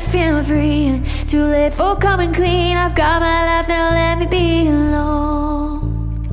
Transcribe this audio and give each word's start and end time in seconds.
finally 0.00 0.44
feeling 0.44 1.02
free. 1.02 1.26
Too 1.26 1.44
late 1.44 1.72
for 1.72 1.82
oh, 1.82 1.96
coming 1.96 2.32
clean, 2.32 2.76
I've 2.76 2.94
got 2.94 3.20
my 3.20 3.44
life 3.46 3.68
now, 3.68 3.90
let 3.90 4.18
me 4.18 4.26
be 4.26 4.68
alone. 4.68 6.24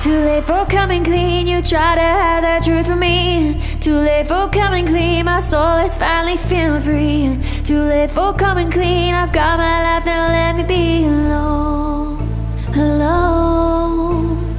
Too 0.00 0.10
late 0.10 0.44
for 0.44 0.52
oh, 0.52 0.66
coming 0.68 1.04
clean, 1.04 1.46
you 1.46 1.62
try 1.62 1.94
to 1.96 2.00
hide 2.00 2.44
the 2.44 2.64
truth 2.64 2.86
from 2.86 3.00
me. 3.00 3.60
Too 3.80 3.94
late 3.94 4.26
for 4.26 4.34
oh, 4.34 4.50
coming 4.52 4.86
clean, 4.86 5.24
my 5.24 5.40
soul 5.40 5.78
is 5.78 5.96
finally 5.96 6.36
feeling 6.36 6.80
free. 6.80 7.38
Too 7.64 7.80
late 7.80 8.10
for 8.10 8.32
coming 8.32 8.70
clean, 8.70 9.14
I've 9.14 9.32
got 9.32 9.58
my 9.58 9.82
life 9.82 10.06
now, 10.06 10.28
let 10.28 10.56
me 10.56 10.62
be 10.62 11.04
alone. 11.04 12.28
Alone. 12.74 14.54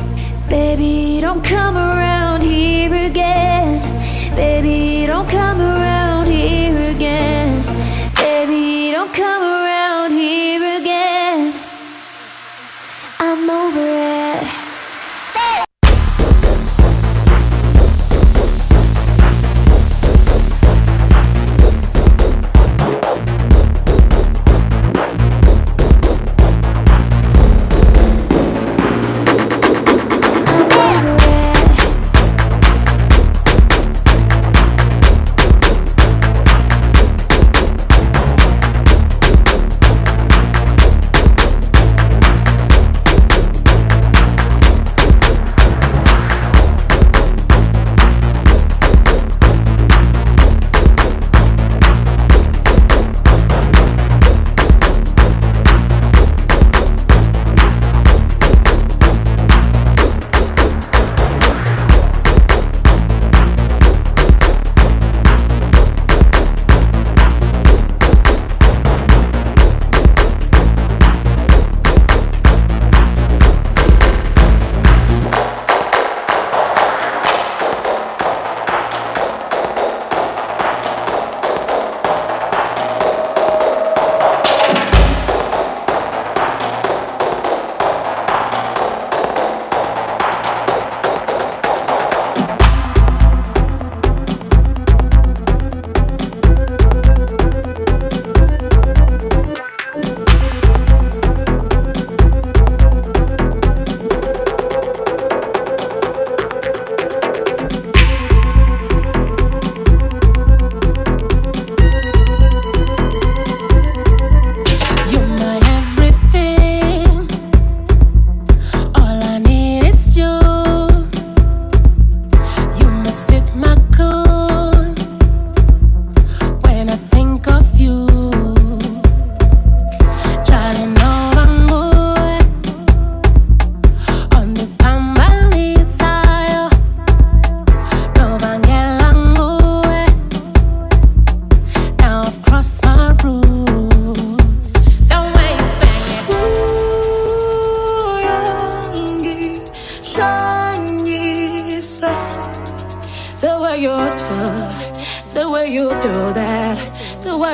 Baby, 0.49 1.19
don't 1.21 1.43
come 1.43 1.77
around 1.77 2.41
here 2.41 2.93
again. 2.93 3.97
Baby, 4.35 5.07
don't 5.07 5.27
come 5.29 5.56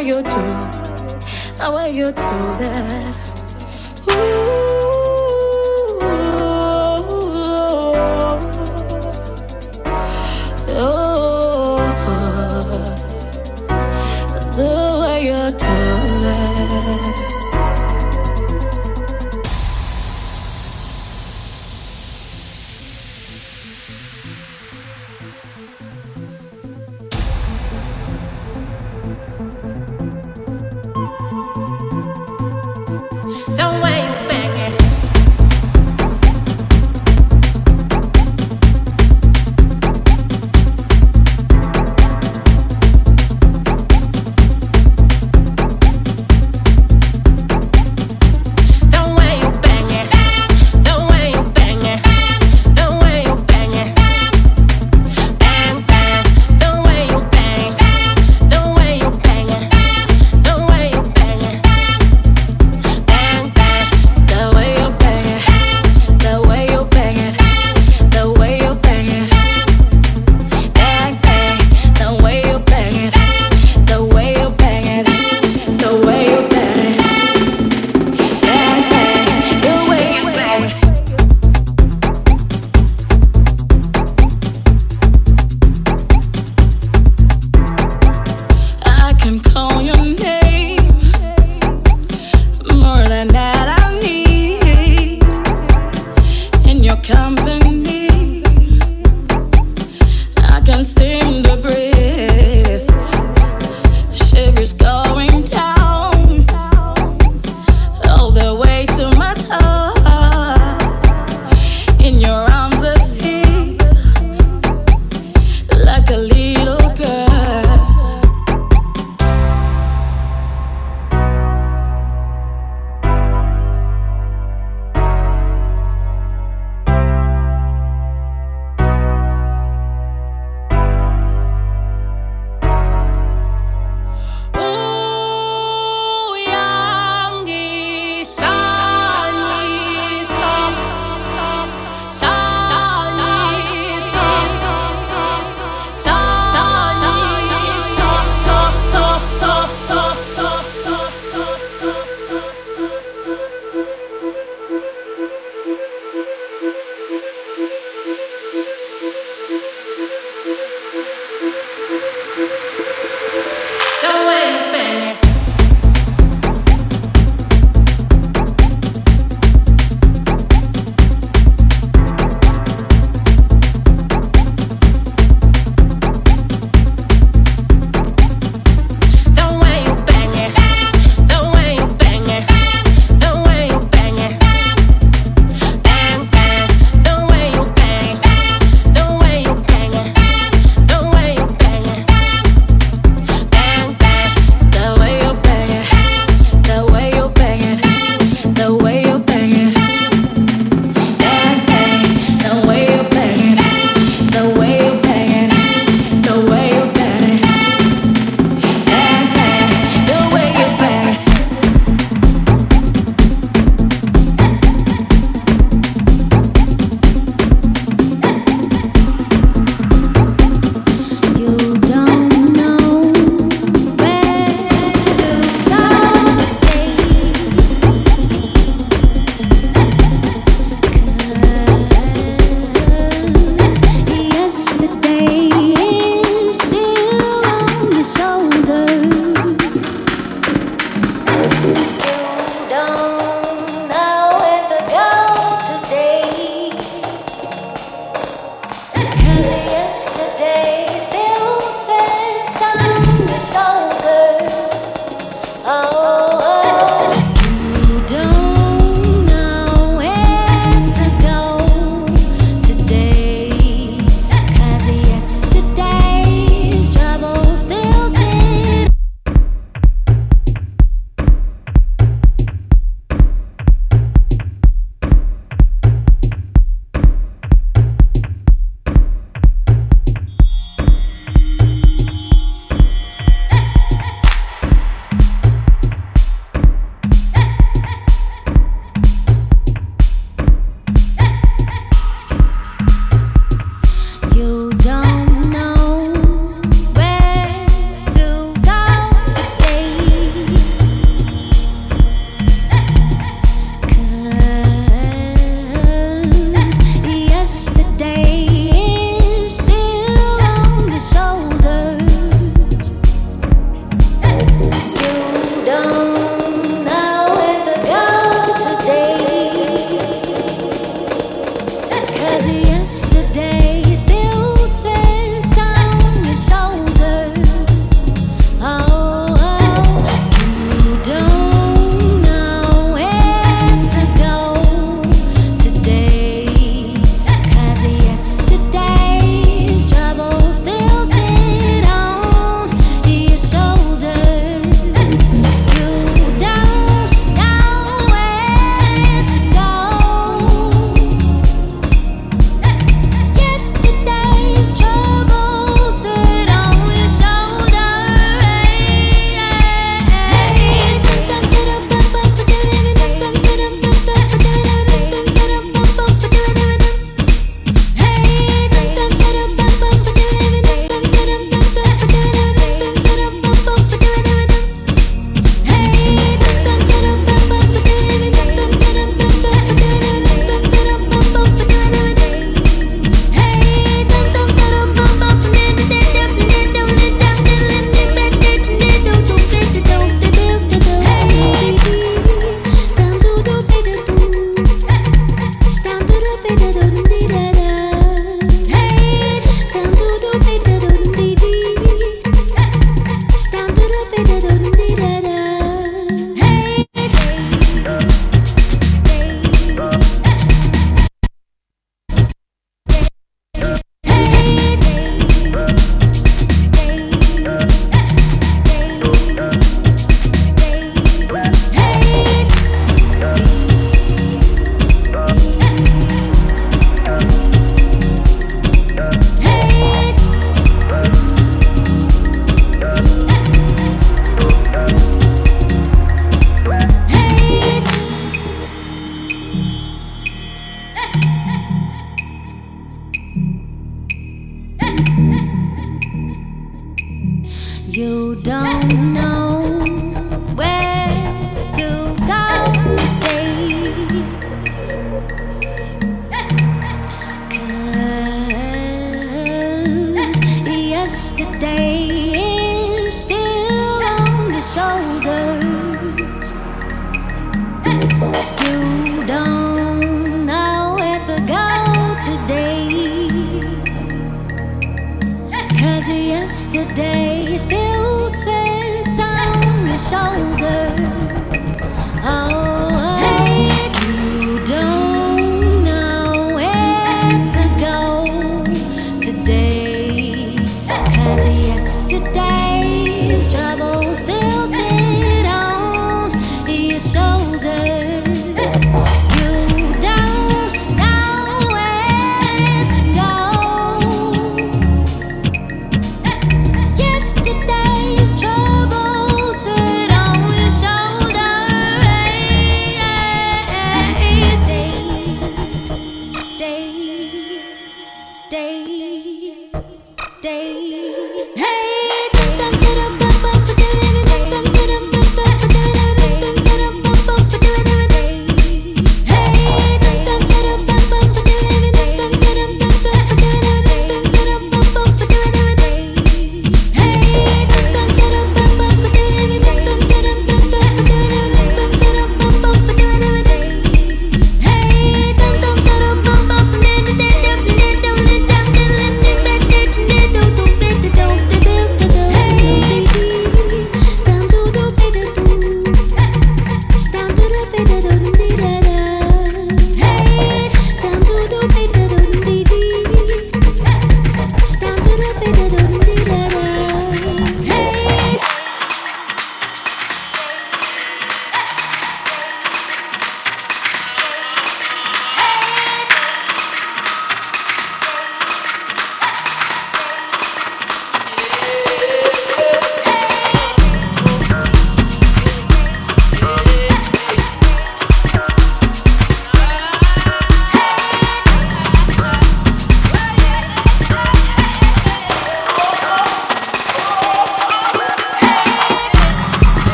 the 0.00 0.06
you 0.06 0.22
do, 0.22 0.30
the 1.58 1.72
way 1.76 1.90
you 1.90 2.06
do 2.06 2.12
that. 2.12 3.29